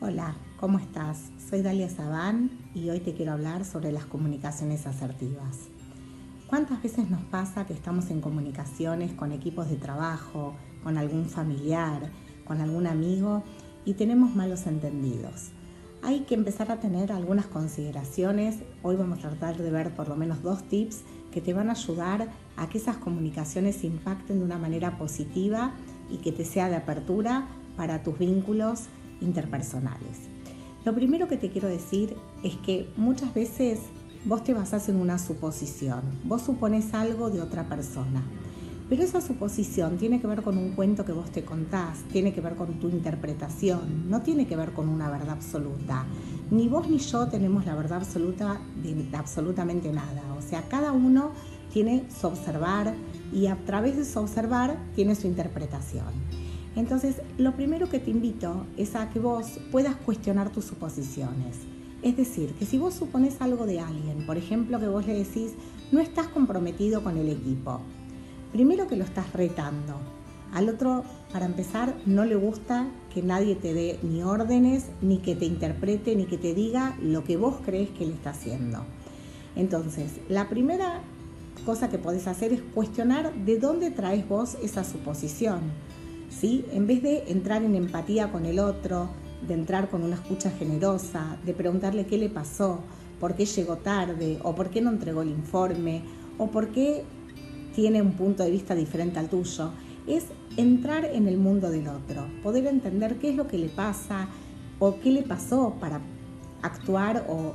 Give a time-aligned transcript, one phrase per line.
[0.00, 1.30] Hola, ¿cómo estás?
[1.50, 5.68] Soy Dalia Sabán y hoy te quiero hablar sobre las comunicaciones asertivas.
[6.46, 12.10] ¿Cuántas veces nos pasa que estamos en comunicaciones con equipos de trabajo, con algún familiar,
[12.46, 13.42] con algún amigo
[13.84, 15.50] y tenemos malos entendidos?
[16.02, 18.60] Hay que empezar a tener algunas consideraciones.
[18.82, 21.02] Hoy vamos a tratar de ver por lo menos dos tips
[21.32, 25.72] que te van a ayudar a que esas comunicaciones impacten de una manera positiva
[26.10, 28.84] y que te sea de apertura para tus vínculos
[29.20, 30.28] interpersonales.
[30.84, 33.80] Lo primero que te quiero decir es que muchas veces
[34.24, 38.22] vos te basás en una suposición, vos supones algo de otra persona,
[38.88, 42.40] pero esa suposición tiene que ver con un cuento que vos te contás, tiene que
[42.40, 46.06] ver con tu interpretación, no tiene que ver con una verdad absoluta.
[46.50, 51.32] Ni vos ni yo tenemos la verdad absoluta de absolutamente nada, o sea, cada uno
[51.72, 52.94] tiene su observar
[53.32, 56.06] y a través de su observar tiene su interpretación.
[56.76, 61.56] Entonces, lo primero que te invito es a que vos puedas cuestionar tus suposiciones.
[62.02, 65.54] Es decir, que si vos supones algo de alguien, por ejemplo, que vos le decís,
[65.90, 67.80] no estás comprometido con el equipo,
[68.52, 70.00] primero que lo estás retando.
[70.52, 75.34] Al otro, para empezar, no le gusta que nadie te dé ni órdenes, ni que
[75.34, 78.84] te interprete, ni que te diga lo que vos crees que él está haciendo.
[79.56, 81.02] Entonces, la primera
[81.66, 85.60] cosa que podés hacer es cuestionar de dónde traes vos esa suposición.
[86.30, 86.64] ¿sí?
[86.72, 89.10] En vez de entrar en empatía con el otro,
[89.46, 92.80] de entrar con una escucha generosa, de preguntarle qué le pasó,
[93.20, 96.02] por qué llegó tarde, o por qué no entregó el informe,
[96.38, 97.04] o por qué
[97.78, 99.70] tiene un punto de vista diferente al tuyo,
[100.08, 100.24] es
[100.56, 104.26] entrar en el mundo del otro, poder entender qué es lo que le pasa
[104.80, 106.00] o qué le pasó para
[106.62, 107.54] actuar o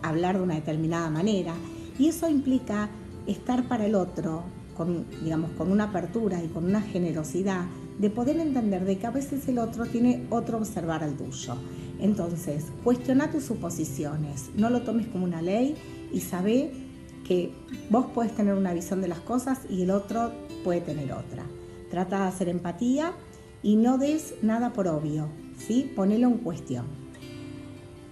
[0.00, 1.54] hablar de una determinada manera.
[1.98, 2.88] Y eso implica
[3.26, 4.44] estar para el otro,
[4.76, 7.64] con, digamos, con una apertura y con una generosidad
[7.98, 11.56] de poder entender de que a veces el otro tiene otro observar al tuyo.
[11.98, 15.74] Entonces, cuestiona tus suposiciones, no lo tomes como una ley
[16.12, 16.70] y sabe
[17.26, 17.52] que
[17.90, 21.44] vos puedes tener una visión de las cosas y el otro puede tener otra.
[21.90, 23.12] Trata de hacer empatía
[23.62, 25.90] y no des nada por obvio, ¿sí?
[25.96, 26.84] Ponelo en cuestión.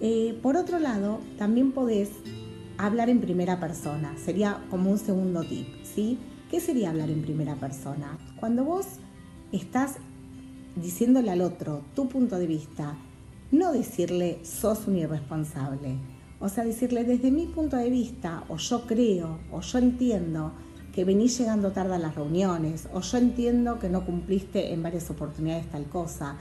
[0.01, 2.09] Eh, por otro lado, también podés
[2.77, 6.17] hablar en primera persona, sería como un segundo tip, ¿sí?
[6.49, 8.17] ¿Qué sería hablar en primera persona?
[8.39, 8.85] Cuando vos
[9.51, 9.95] estás
[10.75, 12.95] diciéndole al otro tu punto de vista,
[13.51, 15.97] no decirle sos un irresponsable.
[16.43, 20.51] O sea, decirle desde mi punto de vista, o yo creo, o yo entiendo
[20.93, 25.09] que venís llegando tarde a las reuniones, o yo entiendo que no cumpliste en varias
[25.09, 26.35] oportunidades tal cosa.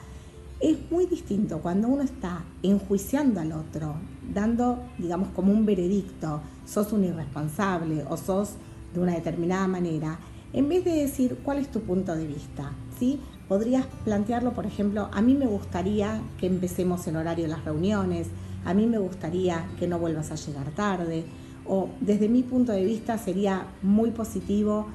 [0.59, 3.95] Es muy distinto cuando uno está enjuiciando al otro,
[4.35, 8.55] dando, digamos, como un veredicto, sos un irresponsable o sos
[8.93, 10.19] de una determinada manera,
[10.53, 12.73] en vez de decir cuál es tu punto de vista.
[12.99, 13.21] ¿sí?
[13.47, 18.27] Podrías plantearlo, por ejemplo, a mí me gustaría que empecemos en horario las reuniones,
[18.65, 21.25] a mí me gustaría que no vuelvas a llegar tarde,
[21.67, 24.87] o desde mi punto de vista sería muy positivo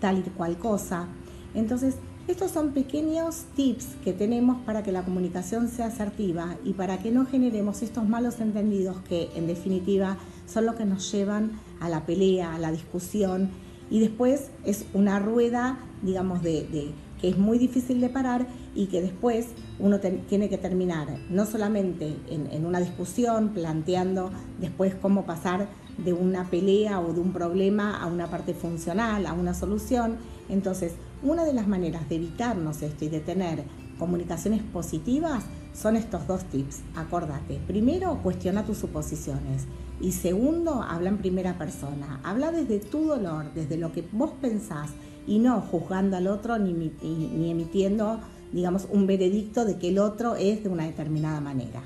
[0.00, 1.06] tal y cual cosa.
[1.54, 1.96] Entonces,
[2.28, 7.12] estos son pequeños tips que tenemos para que la comunicación sea asertiva y para que
[7.12, 12.04] no generemos estos malos entendidos que en definitiva son los que nos llevan a la
[12.04, 13.50] pelea, a la discusión
[13.90, 16.92] y después es una rueda, digamos, de,
[17.28, 19.48] es muy difícil de parar y que después
[19.78, 26.44] uno tiene que terminar no solamente en, una discusión, planteando después cómo pasar de una
[26.50, 30.18] pelea o de un problema a una parte funcional, a una solución.
[30.48, 30.92] Entonces,
[31.22, 33.64] una de las maneras de evitarnos esto y de tener
[33.98, 36.80] comunicaciones positivas son estos dos tips.
[36.94, 39.64] Acordate, primero, cuestiona tus suposiciones.
[40.00, 42.20] Y segundo, habla en primera persona.
[42.22, 44.90] Habla desde tu dolor, desde lo que vos pensás
[45.26, 48.20] y no juzgando al otro ni, ni, emitiendo,
[48.52, 51.82] digamos, un veredicto de que el otro es de una determinada manera.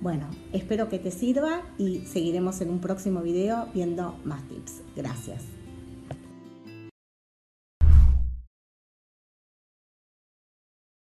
[0.00, 4.82] Bueno, espero que te sirva y seguiremos en un próximo video viendo más tips.
[4.96, 5.57] Gracias.